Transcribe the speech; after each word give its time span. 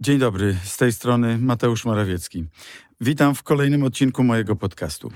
Dzień 0.00 0.18
dobry, 0.18 0.56
z 0.64 0.76
tej 0.76 0.92
strony 0.92 1.38
Mateusz 1.38 1.84
Morawiecki. 1.84 2.44
Witam 3.00 3.34
w 3.34 3.42
kolejnym 3.42 3.82
odcinku 3.82 4.24
mojego 4.24 4.56
podcastu. 4.56 5.10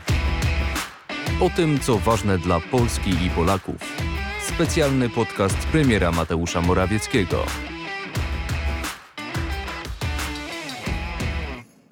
O 1.41 1.51
tym, 1.51 1.81
co 1.81 1.99
ważne 1.99 2.39
dla 2.39 2.61
Polski 2.61 3.11
i 3.11 3.31
Polaków. 3.31 3.77
Specjalny 4.43 5.09
podcast 5.11 5.57
premiera 5.57 6.13
Mateusza 6.13 6.61
Morawieckiego. 6.61 7.47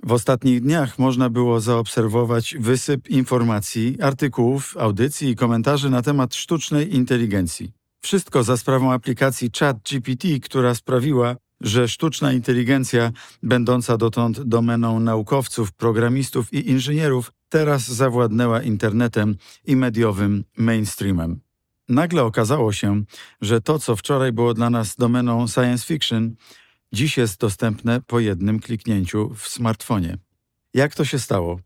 W 0.02 0.12
ostatnich 0.12 0.60
dniach 0.60 0.98
można 0.98 1.30
było 1.30 1.60
zaobserwować 1.60 2.56
wysyp 2.60 3.08
informacji, 3.08 4.02
artykułów, 4.02 4.76
audycji 4.76 5.28
i 5.28 5.36
komentarzy 5.36 5.90
na 5.90 6.02
temat 6.02 6.34
sztucznej 6.34 6.94
inteligencji. 6.96 7.72
Wszystko 8.00 8.42
za 8.42 8.56
sprawą 8.56 8.92
aplikacji 8.92 9.50
ChatGPT, 9.58 10.28
która 10.42 10.74
sprawiła, 10.74 11.36
że 11.60 11.88
sztuczna 11.88 12.32
inteligencja, 12.32 13.12
będąca 13.42 13.96
dotąd 13.96 14.42
domeną 14.42 15.00
naukowców, 15.00 15.72
programistów 15.72 16.52
i 16.52 16.70
inżynierów, 16.70 17.32
teraz 17.48 17.88
zawładnęła 17.88 18.62
internetem 18.62 19.36
i 19.64 19.76
mediowym 19.76 20.44
mainstreamem. 20.56 21.40
Nagle 21.88 22.24
okazało 22.24 22.72
się, 22.72 23.02
że 23.40 23.60
to, 23.60 23.78
co 23.78 23.96
wczoraj 23.96 24.32
było 24.32 24.54
dla 24.54 24.70
nas 24.70 24.96
domeną 24.96 25.48
science 25.48 25.86
fiction, 25.86 26.34
dziś 26.92 27.16
jest 27.16 27.40
dostępne 27.40 28.00
po 28.00 28.20
jednym 28.20 28.60
kliknięciu 28.60 29.34
w 29.34 29.48
smartfonie. 29.48 30.18
Jak 30.74 30.94
to 30.94 31.04
się 31.04 31.18
stało? 31.18 31.60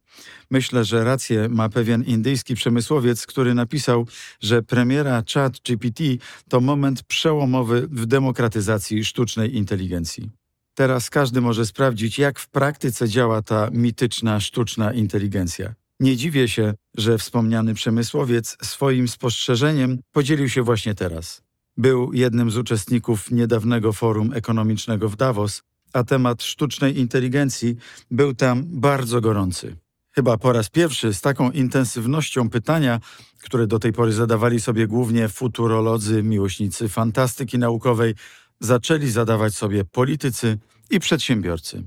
Myślę, 0.51 0.84
że 0.84 1.05
rację 1.05 1.48
ma 1.48 1.69
pewien 1.69 2.02
indyjski 2.02 2.55
przemysłowiec, 2.55 3.27
który 3.27 3.55
napisał, 3.55 4.06
że 4.41 4.62
premiera 4.62 5.23
ChatGPT 5.34 6.02
to 6.48 6.60
moment 6.60 7.02
przełomowy 7.02 7.88
w 7.91 8.07
demokratyzacji 8.07 9.05
sztucznej 9.05 9.57
inteligencji. 9.57 10.30
Teraz 10.74 11.10
każdy 11.10 11.41
może 11.41 11.66
sprawdzić, 11.66 12.19
jak 12.19 12.38
w 12.38 12.48
praktyce 12.48 13.09
działa 13.09 13.43
ta 13.43 13.70
mityczna 13.73 14.41
sztuczna 14.41 14.93
inteligencja. 14.93 15.74
Nie 16.01 16.16
dziwię 16.16 16.49
się, 16.49 16.74
że 16.96 17.18
wspomniany 17.18 17.74
przemysłowiec 17.74 18.57
swoim 18.62 19.09
spostrzeżeniem 19.09 19.99
podzielił 20.12 20.49
się 20.49 20.62
właśnie 20.62 20.95
teraz. 20.95 21.43
Był 21.77 22.12
jednym 22.12 22.51
z 22.51 22.57
uczestników 22.57 23.30
niedawnego 23.30 23.93
forum 23.93 24.32
ekonomicznego 24.32 25.09
w 25.09 25.16
Davos, 25.16 25.62
a 25.93 26.04
temat 26.04 26.43
sztucznej 26.43 26.98
inteligencji 26.98 27.76
był 28.10 28.35
tam 28.35 28.65
bardzo 28.66 29.21
gorący. 29.21 29.76
Chyba 30.15 30.38
po 30.38 30.52
raz 30.52 30.68
pierwszy 30.68 31.15
z 31.15 31.21
taką 31.21 31.51
intensywnością 31.51 32.51
pytania, 32.51 33.01
które 33.43 33.66
do 33.66 33.79
tej 33.79 33.93
pory 33.93 34.12
zadawali 34.12 34.60
sobie 34.60 34.87
głównie 34.87 35.29
futurolodzy, 35.29 36.23
miłośnicy 36.23 36.88
fantastyki 36.88 37.59
naukowej, 37.59 38.15
zaczęli 38.60 39.09
zadawać 39.09 39.54
sobie 39.54 39.84
politycy 39.84 40.59
i 40.90 41.01
przedsiębiorcy. 41.01 41.82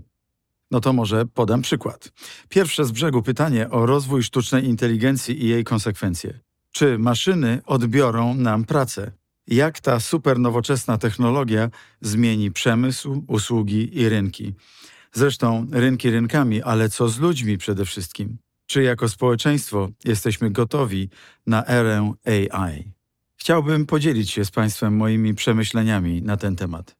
No 0.71 0.79
to 0.79 0.93
może 0.93 1.25
podam 1.25 1.61
przykład. 1.61 2.11
Pierwsze 2.49 2.85
z 2.85 2.91
brzegu 2.91 3.21
pytanie 3.21 3.69
o 3.69 3.85
rozwój 3.85 4.23
sztucznej 4.23 4.65
inteligencji 4.65 5.43
i 5.43 5.47
jej 5.47 5.63
konsekwencje. 5.63 6.39
Czy 6.71 6.97
maszyny 6.99 7.61
odbiorą 7.65 8.33
nam 8.33 8.65
pracę? 8.65 9.11
Jak 9.47 9.79
ta 9.79 9.99
super 9.99 10.39
nowoczesna 10.39 10.97
technologia 10.97 11.69
zmieni 12.01 12.51
przemysł, 12.51 13.23
usługi 13.27 13.99
i 13.99 14.09
rynki. 14.09 14.53
Zresztą 15.13 15.67
rynki 15.71 16.09
rynkami, 16.09 16.61
ale 16.61 16.89
co 16.89 17.09
z 17.09 17.19
ludźmi 17.19 17.57
przede 17.57 17.85
wszystkim? 17.85 18.37
Czy 18.67 18.83
jako 18.83 19.09
społeczeństwo 19.09 19.89
jesteśmy 20.05 20.51
gotowi 20.51 21.09
na 21.47 21.67
erę 21.67 22.13
AI? 22.25 22.91
Chciałbym 23.37 23.85
podzielić 23.85 24.31
się 24.31 24.45
z 24.45 24.51
Państwem 24.51 24.95
moimi 24.95 25.35
przemyśleniami 25.35 26.21
na 26.21 26.37
ten 26.37 26.55
temat. 26.55 26.95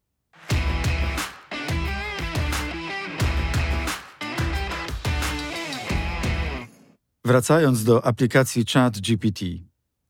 Wracając 7.26 7.84
do 7.84 8.06
aplikacji 8.06 8.66
ChatGPT, 8.74 9.40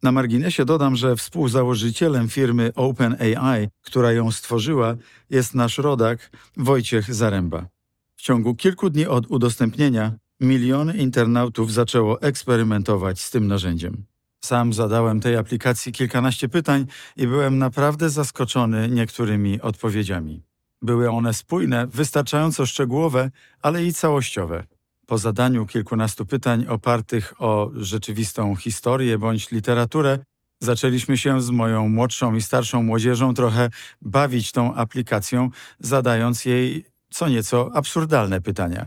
na 0.06 0.12
marginesie 0.12 0.66
dodam, 0.66 0.96
że 0.96 1.16
współzałożycielem 1.16 2.30
firmy 2.30 2.72
OpenAI, 2.76 3.68
która 3.82 4.12
ją 4.12 4.32
stworzyła, 4.32 4.96
jest 5.30 5.56
nasz 5.56 5.78
rodak 5.78 6.32
Wojciech 6.58 7.14
Zaręba. 7.14 7.66
W 8.16 8.22
ciągu 8.22 8.56
kilku 8.56 8.90
dni 8.90 9.06
od 9.06 9.28
udostępnienia 9.28 10.14
miliony 10.40 10.98
internautów 10.98 11.74
zaczęło 11.74 12.22
eksperymentować 12.22 13.22
z 13.22 13.32
tym 13.32 13.48
narzędziem. 13.48 14.06
Sam 14.44 14.74
zadałem 14.74 15.20
tej 15.20 15.36
aplikacji 15.38 15.92
kilkanaście 15.92 16.50
pytań 16.50 16.86
i 17.18 17.28
byłem 17.28 17.58
naprawdę 17.58 18.10
zaskoczony 18.10 18.90
niektórymi 18.90 19.62
odpowiedziami. 19.62 20.44
Były 20.82 21.10
one 21.10 21.34
spójne, 21.34 21.88
wystarczająco 21.88 22.66
szczegółowe, 22.66 23.32
ale 23.62 23.86
i 23.86 23.94
całościowe. 23.94 24.64
Po 25.06 25.18
zadaniu 25.18 25.66
kilkunastu 25.66 26.26
pytań 26.26 26.66
opartych 26.68 27.34
o 27.42 27.72
rzeczywistą 27.76 28.56
historię 28.56 29.18
bądź 29.18 29.52
literaturę, 29.52 30.20
zaczęliśmy 30.60 31.18
się 31.18 31.42
z 31.42 31.50
moją 31.50 31.90
młodszą 31.90 32.36
i 32.36 32.42
starszą 32.42 32.84
młodzieżą 32.84 33.34
trochę 33.34 33.70
bawić 34.02 34.52
tą 34.52 34.76
aplikacją, 34.76 35.50
zadając 35.80 36.46
jej 36.46 36.86
co 37.10 37.28
nieco 37.30 37.72
absurdalne 37.74 38.42
pytania. 38.42 38.86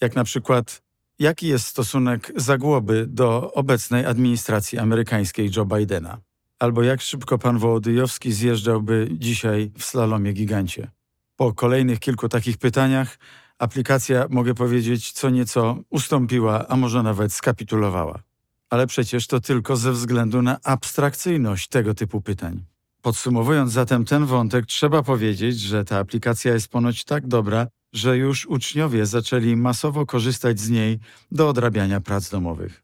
Jak 0.00 0.16
na 0.16 0.24
przykład, 0.24 0.82
jaki 1.18 1.46
jest 1.46 1.66
stosunek 1.66 2.32
Zagłoby 2.36 3.06
do 3.06 3.52
obecnej 3.52 4.06
administracji 4.06 4.78
amerykańskiej 4.78 5.50
Joe 5.56 5.64
Bidena? 5.64 6.18
Albo 6.58 6.82
jak 6.82 7.00
szybko 7.00 7.38
pan 7.38 7.58
Wołodyjowski 7.58 8.32
zjeżdżałby 8.32 9.08
dzisiaj 9.12 9.70
w 9.78 9.84
slalomie 9.84 10.32
gigancie? 10.32 10.90
Po 11.36 11.52
kolejnych 11.52 11.98
kilku 11.98 12.28
takich 12.28 12.58
pytaniach 12.58 13.18
aplikacja, 13.58 14.26
mogę 14.30 14.54
powiedzieć, 14.54 15.12
co 15.12 15.30
nieco 15.30 15.78
ustąpiła, 15.90 16.68
a 16.68 16.76
może 16.76 17.02
nawet 17.02 17.32
skapitulowała. 17.32 18.22
Ale 18.70 18.86
przecież 18.86 19.26
to 19.26 19.40
tylko 19.40 19.76
ze 19.76 19.92
względu 19.92 20.42
na 20.42 20.58
abstrakcyjność 20.64 21.68
tego 21.68 21.94
typu 21.94 22.20
pytań. 22.20 22.64
Podsumowując 23.02 23.72
zatem 23.72 24.04
ten 24.04 24.26
wątek, 24.26 24.66
trzeba 24.66 25.02
powiedzieć, 25.02 25.60
że 25.60 25.84
ta 25.84 25.98
aplikacja 25.98 26.54
jest 26.54 26.68
ponoć 26.68 27.04
tak 27.04 27.26
dobra, 27.26 27.66
że 27.92 28.16
już 28.16 28.46
uczniowie 28.46 29.06
zaczęli 29.06 29.56
masowo 29.56 30.06
korzystać 30.06 30.60
z 30.60 30.70
niej 30.70 30.98
do 31.30 31.48
odrabiania 31.48 32.00
prac 32.00 32.30
domowych. 32.30 32.82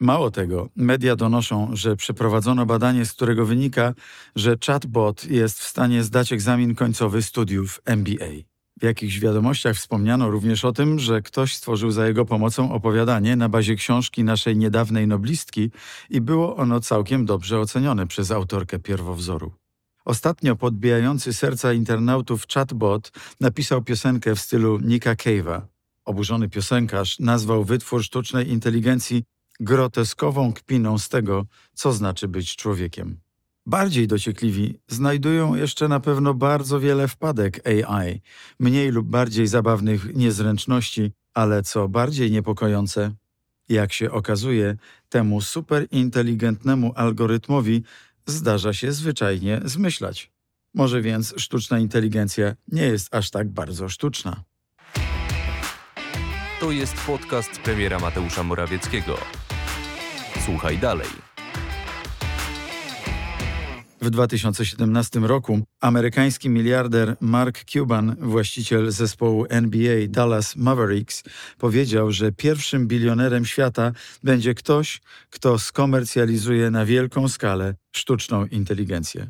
Mało 0.00 0.30
tego, 0.30 0.68
media 0.76 1.16
donoszą, 1.16 1.70
że 1.72 1.96
przeprowadzono 1.96 2.66
badanie, 2.66 3.06
z 3.06 3.12
którego 3.12 3.46
wynika, 3.46 3.94
że 4.36 4.56
chatbot 4.66 5.24
jest 5.24 5.58
w 5.58 5.68
stanie 5.68 6.02
zdać 6.02 6.32
egzamin 6.32 6.74
końcowy 6.74 7.22
studiów 7.22 7.80
MBA. 7.84 8.55
W 8.80 8.84
jakichś 8.84 9.18
wiadomościach 9.18 9.76
wspomniano 9.76 10.30
również 10.30 10.64
o 10.64 10.72
tym, 10.72 10.98
że 10.98 11.22
ktoś 11.22 11.56
stworzył 11.56 11.90
za 11.90 12.06
jego 12.06 12.24
pomocą 12.24 12.72
opowiadanie 12.72 13.36
na 13.36 13.48
bazie 13.48 13.74
książki 13.74 14.24
naszej 14.24 14.56
niedawnej 14.56 15.06
noblistki 15.06 15.70
i 16.10 16.20
było 16.20 16.56
ono 16.56 16.80
całkiem 16.80 17.26
dobrze 17.26 17.60
ocenione 17.60 18.06
przez 18.06 18.30
autorkę 18.30 18.78
pierwowzoru. 18.78 19.52
Ostatnio 20.04 20.56
podbijający 20.56 21.32
serca 21.34 21.72
internautów 21.72 22.46
chatbot 22.54 23.12
napisał 23.40 23.82
piosenkę 23.82 24.34
w 24.34 24.40
stylu 24.40 24.78
Nika 24.78 25.14
Cave'a. 25.14 25.60
Oburzony 26.04 26.48
piosenkarz 26.48 27.18
nazwał 27.18 27.64
wytwór 27.64 28.04
sztucznej 28.04 28.50
inteligencji 28.50 29.24
groteskową 29.60 30.52
kpiną 30.52 30.98
z 30.98 31.08
tego, 31.08 31.44
co 31.74 31.92
znaczy 31.92 32.28
być 32.28 32.56
człowiekiem. 32.56 33.25
Bardziej 33.66 34.06
dociekliwi 34.06 34.80
znajdują 34.88 35.54
jeszcze 35.54 35.88
na 35.88 36.00
pewno 36.00 36.34
bardzo 36.34 36.80
wiele 36.80 37.08
wpadek 37.08 37.66
AI, 37.66 38.22
mniej 38.60 38.90
lub 38.90 39.06
bardziej 39.06 39.46
zabawnych 39.46 40.14
niezręczności, 40.14 41.12
ale 41.34 41.62
co 41.62 41.88
bardziej 41.88 42.30
niepokojące, 42.30 43.12
jak 43.68 43.92
się 43.92 44.10
okazuje, 44.10 44.76
temu 45.08 45.40
superinteligentnemu 45.40 46.92
algorytmowi 46.96 47.82
zdarza 48.26 48.72
się 48.72 48.92
zwyczajnie 48.92 49.60
zmyślać. 49.64 50.30
Może 50.74 51.02
więc 51.02 51.34
sztuczna 51.36 51.78
inteligencja 51.78 52.54
nie 52.68 52.82
jest 52.82 53.14
aż 53.14 53.30
tak 53.30 53.48
bardzo 53.48 53.88
sztuczna. 53.88 54.44
To 56.60 56.70
jest 56.70 56.94
podcast 57.06 57.60
premiera 57.60 57.98
Mateusza 57.98 58.42
Morawieckiego. 58.42 59.18
Słuchaj 60.44 60.78
dalej. 60.78 61.25
W 64.06 64.10
2017 64.10 65.20
roku 65.20 65.60
amerykański 65.80 66.48
miliarder 66.48 67.16
Mark 67.20 67.64
Cuban, 67.64 68.16
właściciel 68.18 68.90
zespołu 68.90 69.46
NBA 69.48 69.96
Dallas 70.08 70.56
Mavericks, 70.56 71.22
powiedział, 71.58 72.12
że 72.12 72.32
pierwszym 72.32 72.86
bilionerem 72.86 73.44
świata 73.44 73.92
będzie 74.22 74.54
ktoś, 74.54 75.00
kto 75.30 75.58
skomercjalizuje 75.58 76.70
na 76.70 76.84
wielką 76.84 77.28
skalę 77.28 77.74
sztuczną 77.92 78.46
inteligencję. 78.46 79.28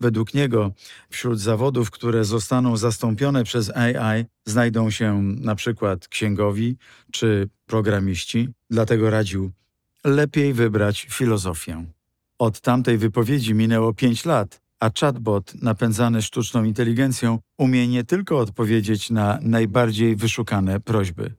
Według 0.00 0.34
niego 0.34 0.72
wśród 1.10 1.40
zawodów, 1.40 1.90
które 1.90 2.24
zostaną 2.24 2.76
zastąpione 2.76 3.44
przez 3.44 3.70
AI, 3.70 4.24
znajdą 4.44 4.90
się 4.90 5.22
na 5.22 5.54
przykład 5.54 6.08
księgowi 6.08 6.76
czy 7.12 7.48
programiści, 7.66 8.48
dlatego 8.70 9.10
radził 9.10 9.52
lepiej 10.04 10.52
wybrać 10.54 11.06
filozofię. 11.10 11.95
Od 12.38 12.60
tamtej 12.60 12.98
wypowiedzi 12.98 13.54
minęło 13.54 13.94
pięć 13.94 14.24
lat, 14.24 14.60
a 14.80 14.90
chatbot 15.00 15.62
napędzany 15.62 16.22
sztuczną 16.22 16.64
inteligencją 16.64 17.38
umie 17.58 17.88
nie 17.88 18.04
tylko 18.04 18.38
odpowiedzieć 18.38 19.10
na 19.10 19.38
najbardziej 19.42 20.16
wyszukane 20.16 20.80
prośby. 20.80 21.34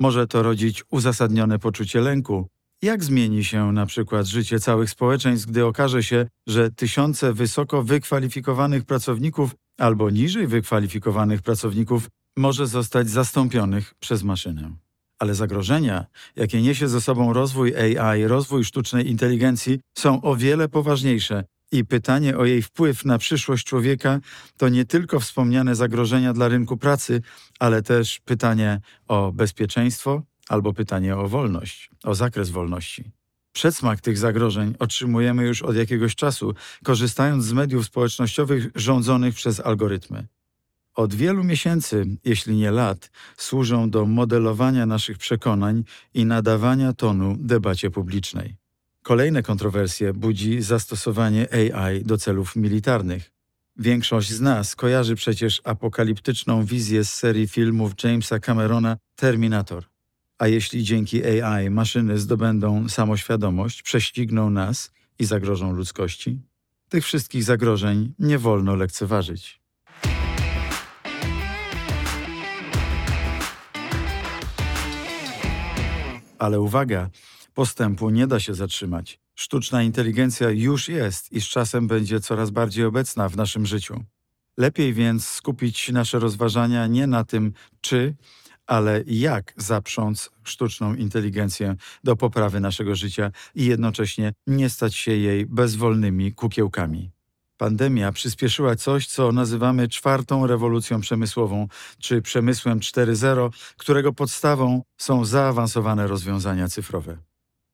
Może 0.00 0.26
to 0.26 0.42
rodzić 0.42 0.84
uzasadnione 0.90 1.58
poczucie 1.58 2.00
lęku. 2.00 2.48
Jak 2.82 3.04
zmieni 3.04 3.44
się 3.44 3.72
na 3.72 3.86
przykład 3.86 4.26
życie 4.26 4.60
całych 4.60 4.90
społeczeństw, 4.90 5.48
gdy 5.48 5.64
okaże 5.66 6.02
się, 6.02 6.26
że 6.46 6.70
tysiące 6.70 7.32
wysoko 7.32 7.82
wykwalifikowanych 7.82 8.84
pracowników 8.84 9.54
albo 9.78 10.10
niżej 10.10 10.46
wykwalifikowanych 10.46 11.42
pracowników 11.42 12.08
może 12.36 12.66
zostać 12.66 13.10
zastąpionych 13.10 13.94
przez 14.00 14.22
maszynę? 14.22 14.83
Ale 15.24 15.34
zagrożenia, 15.34 16.06
jakie 16.36 16.62
niesie 16.62 16.88
ze 16.88 17.00
sobą 17.00 17.32
rozwój 17.32 17.76
AI, 17.76 18.24
rozwój 18.24 18.64
sztucznej 18.64 19.10
inteligencji, 19.10 19.80
są 19.98 20.22
o 20.22 20.36
wiele 20.36 20.68
poważniejsze 20.68 21.44
i 21.72 21.84
pytanie 21.84 22.38
o 22.38 22.44
jej 22.44 22.62
wpływ 22.62 23.04
na 23.04 23.18
przyszłość 23.18 23.66
człowieka 23.66 24.20
to 24.56 24.68
nie 24.68 24.84
tylko 24.84 25.20
wspomniane 25.20 25.74
zagrożenia 25.74 26.32
dla 26.32 26.48
rynku 26.48 26.76
pracy, 26.76 27.22
ale 27.58 27.82
też 27.82 28.20
pytanie 28.24 28.80
o 29.08 29.32
bezpieczeństwo 29.32 30.22
albo 30.48 30.72
pytanie 30.72 31.16
o 31.16 31.28
wolność, 31.28 31.90
o 32.02 32.14
zakres 32.14 32.50
wolności. 32.50 33.10
Przedsmak 33.52 34.00
tych 34.00 34.18
zagrożeń 34.18 34.74
otrzymujemy 34.78 35.46
już 35.46 35.62
od 35.62 35.76
jakiegoś 35.76 36.14
czasu, 36.14 36.54
korzystając 36.82 37.44
z 37.44 37.52
mediów 37.52 37.86
społecznościowych 37.86 38.66
rządzonych 38.74 39.34
przez 39.34 39.60
algorytmy. 39.60 40.26
Od 40.94 41.14
wielu 41.14 41.44
miesięcy, 41.44 42.06
jeśli 42.24 42.56
nie 42.56 42.70
lat, 42.70 43.10
służą 43.36 43.90
do 43.90 44.06
modelowania 44.06 44.86
naszych 44.86 45.18
przekonań 45.18 45.84
i 46.14 46.24
nadawania 46.26 46.92
tonu 46.92 47.36
debacie 47.38 47.90
publicznej. 47.90 48.56
Kolejne 49.02 49.42
kontrowersje 49.42 50.12
budzi 50.12 50.62
zastosowanie 50.62 51.48
AI 51.52 52.04
do 52.04 52.18
celów 52.18 52.56
militarnych. 52.56 53.30
Większość 53.76 54.30
z 54.30 54.40
nas 54.40 54.76
kojarzy 54.76 55.14
przecież 55.14 55.60
apokaliptyczną 55.64 56.64
wizję 56.64 57.04
z 57.04 57.14
serii 57.14 57.48
filmów 57.48 57.92
Jamesa 58.04 58.38
Camerona 58.38 58.96
Terminator. 59.16 59.84
A 60.38 60.48
jeśli 60.48 60.84
dzięki 60.84 61.24
AI 61.24 61.70
maszyny 61.70 62.18
zdobędą 62.18 62.88
samoświadomość, 62.88 63.82
prześcigną 63.82 64.50
nas 64.50 64.90
i 65.18 65.24
zagrożą 65.24 65.72
ludzkości? 65.72 66.40
Tych 66.88 67.04
wszystkich 67.04 67.44
zagrożeń 67.44 68.14
nie 68.18 68.38
wolno 68.38 68.74
lekceważyć. 68.74 69.63
Ale 76.44 76.60
uwaga, 76.60 77.10
postępu 77.54 78.10
nie 78.10 78.26
da 78.26 78.40
się 78.40 78.54
zatrzymać. 78.54 79.20
Sztuczna 79.34 79.82
inteligencja 79.82 80.50
już 80.50 80.88
jest 80.88 81.32
i 81.32 81.40
z 81.40 81.44
czasem 81.44 81.86
będzie 81.86 82.20
coraz 82.20 82.50
bardziej 82.50 82.84
obecna 82.84 83.28
w 83.28 83.36
naszym 83.36 83.66
życiu. 83.66 84.04
Lepiej 84.58 84.94
więc 84.94 85.26
skupić 85.26 85.88
nasze 85.88 86.18
rozważania 86.18 86.86
nie 86.86 87.06
na 87.06 87.24
tym, 87.24 87.52
czy, 87.80 88.14
ale 88.66 89.04
jak 89.06 89.54
zaprząc 89.56 90.30
sztuczną 90.42 90.94
inteligencję 90.94 91.76
do 92.04 92.16
poprawy 92.16 92.60
naszego 92.60 92.94
życia 92.94 93.30
i 93.54 93.64
jednocześnie 93.64 94.32
nie 94.46 94.70
stać 94.70 94.94
się 94.94 95.12
jej 95.12 95.46
bezwolnymi 95.46 96.32
kukiełkami. 96.32 97.13
Pandemia 97.56 98.12
przyspieszyła 98.12 98.76
coś, 98.76 99.06
co 99.06 99.32
nazywamy 99.32 99.88
czwartą 99.88 100.46
rewolucją 100.46 101.00
przemysłową, 101.00 101.68
czy 101.98 102.22
przemysłem 102.22 102.80
4.0, 102.80 103.50
którego 103.76 104.12
podstawą 104.12 104.82
są 104.96 105.24
zaawansowane 105.24 106.06
rozwiązania 106.06 106.68
cyfrowe. 106.68 107.18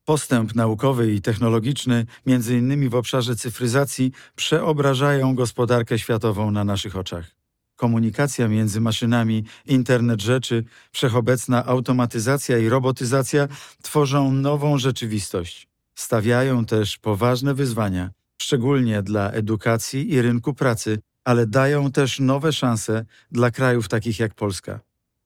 Postęp 0.05 0.55
naukowy 0.55 1.13
i 1.13 1.21
technologiczny, 1.21 2.05
między 2.25 2.57
innymi 2.57 2.89
w 2.89 2.95
obszarze 2.95 3.35
cyfryzacji, 3.35 4.11
przeobrażają 4.35 5.35
gospodarkę 5.35 5.99
światową 5.99 6.51
na 6.51 6.63
naszych 6.63 6.97
oczach. 6.97 7.31
Komunikacja 7.75 8.47
między 8.47 8.81
maszynami, 8.81 9.43
internet 9.65 10.21
rzeczy, 10.21 10.63
wszechobecna 10.91 11.65
automatyzacja 11.65 12.57
i 12.57 12.69
robotyzacja 12.69 13.47
tworzą 13.81 14.31
nową 14.31 14.77
rzeczywistość. 14.77 15.67
Stawiają 15.95 16.65
też 16.65 16.97
poważne 16.97 17.53
wyzwania, 17.53 18.09
szczególnie 18.51 19.01
dla 19.01 19.31
edukacji 19.31 20.13
i 20.13 20.21
rynku 20.21 20.53
pracy, 20.53 20.99
ale 21.23 21.47
dają 21.47 21.91
też 21.91 22.19
nowe 22.19 22.53
szanse 22.53 23.05
dla 23.31 23.51
krajów 23.51 23.87
takich 23.87 24.19
jak 24.19 24.33
Polska. 24.33 24.79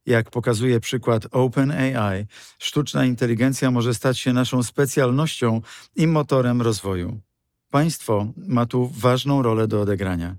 Jak 0.06 0.30
pokazuje 0.30 0.80
przykład 0.80 1.27
OpenAI, 1.31 2.25
sztuczna 2.60 3.06
inteligencja 3.06 3.72
może 3.72 3.94
stać 3.94 4.19
się 4.19 4.33
naszą 4.33 4.63
specjalnością 4.63 5.62
i 5.95 6.07
motorem 6.07 6.62
rozwoju. 6.62 7.19
Państwo 7.69 8.27
ma 8.38 8.66
tu 8.66 8.92
ważną 8.98 9.42
rolę 9.42 9.68
do 9.68 9.81
odegrania. 9.81 10.36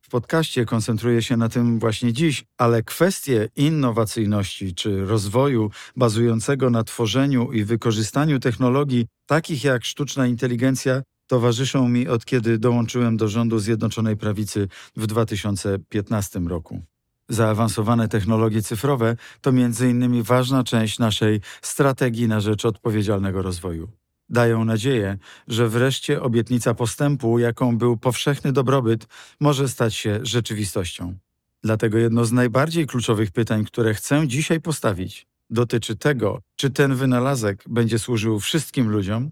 W 0.00 0.08
podcaście 0.08 0.64
koncentruję 0.64 1.22
się 1.22 1.36
na 1.36 1.48
tym 1.48 1.78
właśnie 1.78 2.12
dziś, 2.12 2.44
ale 2.58 2.82
kwestie 2.82 3.48
innowacyjności 3.56 4.74
czy 4.74 5.06
rozwoju 5.06 5.70
bazującego 5.96 6.70
na 6.70 6.84
tworzeniu 6.84 7.52
i 7.52 7.64
wykorzystaniu 7.64 8.40
technologii 8.40 9.06
takich 9.26 9.64
jak 9.64 9.84
sztuczna 9.84 10.26
inteligencja 10.26 11.02
towarzyszą 11.28 11.88
mi 11.88 12.08
od 12.08 12.24
kiedy 12.24 12.58
dołączyłem 12.58 13.16
do 13.16 13.28
rządu 13.28 13.58
Zjednoczonej 13.58 14.16
Prawicy 14.16 14.68
w 14.96 15.06
2015 15.06 16.40
roku. 16.40 16.82
Zaawansowane 17.28 18.08
technologie 18.08 18.62
cyfrowe 18.62 19.16
to 19.40 19.50
m.in. 19.50 20.22
ważna 20.22 20.64
część 20.64 20.98
naszej 20.98 21.40
strategii 21.62 22.28
na 22.28 22.40
rzecz 22.40 22.64
odpowiedzialnego 22.64 23.42
rozwoju. 23.42 23.88
Dają 24.28 24.64
nadzieję, 24.64 25.18
że 25.48 25.68
wreszcie 25.68 26.22
obietnica 26.22 26.74
postępu, 26.74 27.38
jaką 27.38 27.78
był 27.78 27.96
powszechny 27.96 28.52
dobrobyt, 28.52 29.06
może 29.40 29.68
stać 29.68 29.94
się 29.94 30.20
rzeczywistością. 30.22 31.14
Dlatego 31.62 31.98
jedno 31.98 32.24
z 32.24 32.32
najbardziej 32.32 32.86
kluczowych 32.86 33.30
pytań, 33.30 33.64
które 33.64 33.94
chcę 33.94 34.28
dzisiaj 34.28 34.60
postawić, 34.60 35.26
dotyczy 35.50 35.96
tego, 35.96 36.42
czy 36.56 36.70
ten 36.70 36.94
wynalazek 36.94 37.64
będzie 37.68 37.98
służył 37.98 38.40
wszystkim 38.40 38.90
ludziom, 38.90 39.30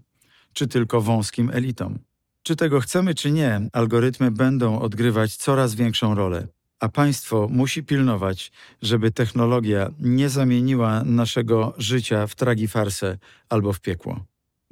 czy 0.57 0.67
tylko 0.67 1.01
wąskim 1.01 1.49
elitom. 1.53 1.99
Czy 2.43 2.55
tego 2.55 2.79
chcemy, 2.79 3.15
czy 3.15 3.31
nie, 3.31 3.61
algorytmy 3.73 4.31
będą 4.31 4.79
odgrywać 4.79 5.35
coraz 5.35 5.75
większą 5.75 6.15
rolę 6.15 6.47
a 6.79 6.89
państwo 6.89 7.47
musi 7.51 7.83
pilnować, 7.83 8.51
żeby 8.81 9.11
technologia 9.11 9.91
nie 9.99 10.29
zamieniła 10.29 11.03
naszego 11.03 11.73
życia 11.77 12.27
w 12.27 12.35
tragifarsę 12.35 13.17
albo 13.49 13.73
w 13.73 13.79
piekło. 13.79 14.25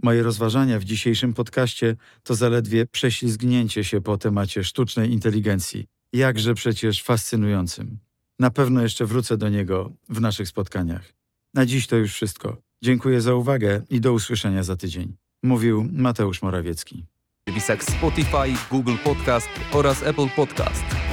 Moje 0.04 0.24
rozważania 0.24 0.80
w 0.80 0.84
dzisiejszym 0.84 1.34
podcaście 1.34 1.96
to 2.24 2.36
zaledwie 2.36 2.86
prześlizgnięcie 2.86 3.84
się 3.84 4.02
po 4.02 4.18
temacie 4.18 4.64
sztucznej 4.64 5.12
inteligencji, 5.12 5.88
jakże 6.14 6.54
przecież 6.54 7.04
fascynującym. 7.04 7.98
Na 8.40 8.50
pewno 8.52 8.82
jeszcze 8.82 9.06
wrócę 9.06 9.38
do 9.38 9.50
niego 9.50 9.92
w 10.10 10.22
naszych 10.22 10.48
spotkaniach. 10.48 11.14
Na 11.54 11.66
dziś 11.66 11.88
to 11.88 11.96
już 11.96 12.14
wszystko. 12.14 12.58
Dziękuję 12.82 13.22
za 13.22 13.34
uwagę 13.34 13.82
i 13.90 14.02
do 14.02 14.14
usłyszenia 14.14 14.64
za 14.64 14.76
tydzień. 14.76 15.25
Mówił 15.46 15.88
Mateusz 15.92 16.42
Morawiecki. 16.42 17.06
W 17.48 17.62
Spotify, 17.84 18.54
Google 18.72 18.96
Podcast 19.04 19.50
oraz 19.74 20.04
Apple 20.04 20.30
Podcast. 20.36 21.05